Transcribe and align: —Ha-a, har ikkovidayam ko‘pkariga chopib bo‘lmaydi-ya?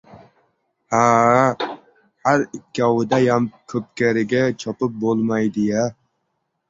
—Ha-a, 0.93 1.67
har 2.27 2.45
ikkovidayam 2.61 3.45
ko‘pkariga 3.75 4.43
chopib 4.65 4.97
bo‘lmaydi-ya? 5.05 5.85